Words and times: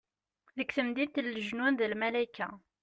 Deg 0.57 0.69
temdint 0.75 1.21
n 1.23 1.27
lejnun 1.35 1.77
d 1.79 1.81
lmalayka. 1.91 2.49